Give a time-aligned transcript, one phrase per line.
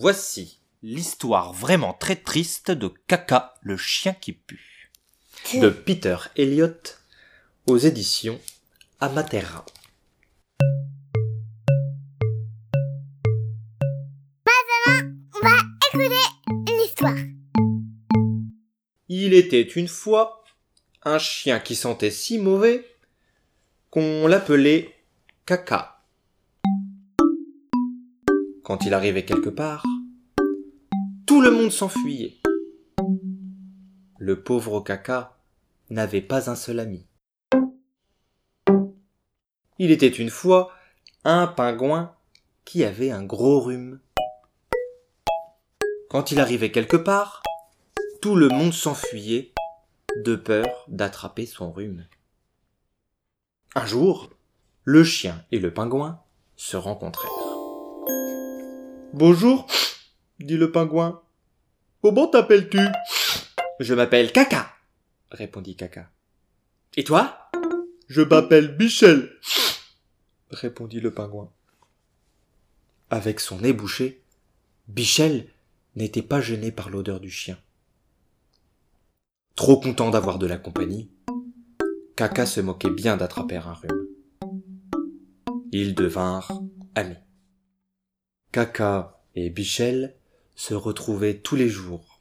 [0.00, 4.92] Voici l'histoire vraiment très triste de Caca, le chien qui pue.
[5.54, 7.00] De Peter Elliott
[7.66, 8.40] aux éditions
[9.00, 9.66] Amatera.
[15.34, 15.56] On va
[15.88, 16.14] écouter
[16.68, 17.18] une histoire.
[19.08, 20.44] Il était une fois
[21.02, 22.86] un chien qui sentait si mauvais
[23.90, 24.94] qu'on l'appelait
[25.44, 25.97] Caca.
[28.68, 29.82] Quand il arrivait quelque part,
[31.26, 32.36] tout le monde s'enfuyait.
[34.18, 35.38] Le pauvre Caca
[35.88, 37.06] n'avait pas un seul ami.
[39.78, 40.70] Il était une fois
[41.24, 42.14] un pingouin
[42.66, 44.00] qui avait un gros rhume.
[46.10, 47.42] Quand il arrivait quelque part,
[48.20, 49.54] tout le monde s'enfuyait
[50.18, 52.06] de peur d'attraper son rhume.
[53.74, 54.28] Un jour,
[54.84, 56.20] le chien et le pingouin
[56.56, 57.37] se rencontrèrent.
[59.18, 59.66] Bonjour,
[60.38, 61.20] dit le pingouin.
[62.02, 62.78] Comment t'appelles-tu?
[63.80, 64.70] Je m'appelle Caca,
[65.32, 66.08] répondit Caca.
[66.96, 67.50] Et toi?
[68.06, 69.36] Je m'appelle Michel,
[70.52, 71.50] répondit le pingouin.
[73.10, 74.22] Avec son nez bouché,
[74.86, 75.48] Bichel
[75.96, 77.58] n'était pas gêné par l'odeur du chien.
[79.56, 81.10] Trop content d'avoir de la compagnie,
[82.14, 84.06] Caca se moquait bien d'attraper un rhume.
[85.72, 86.62] Ils devinrent
[86.94, 87.16] amis.
[88.50, 90.16] Caca et Bichel
[90.54, 92.20] se retrouvaient tous les jours.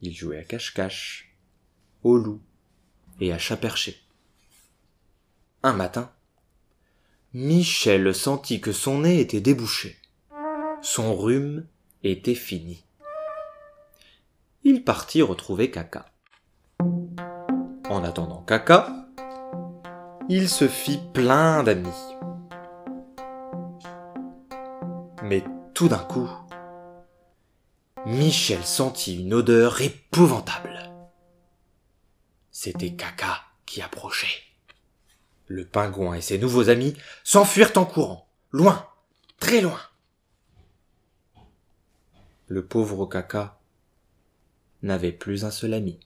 [0.00, 1.36] Ils jouaient à cache-cache,
[2.04, 2.40] au loup
[3.20, 4.00] et à chat perché.
[5.64, 6.12] Un matin,
[7.34, 9.96] Michel sentit que son nez était débouché.
[10.82, 11.66] Son rhume
[12.04, 12.84] était fini.
[14.62, 16.06] Il partit retrouver Caca.
[17.90, 19.08] En attendant Caca,
[20.28, 21.88] il se fit plein d'amis.
[25.22, 25.42] Mais
[25.74, 26.28] tout d'un coup,
[28.04, 30.90] Michel sentit une odeur épouvantable.
[32.50, 34.42] C'était Caca qui approchait.
[35.46, 36.94] Le pingouin et ses nouveaux amis
[37.24, 38.88] s'enfuirent en courant, loin,
[39.38, 39.80] très loin.
[42.48, 43.58] Le pauvre Caca
[44.82, 45.98] n'avait plus un seul ami.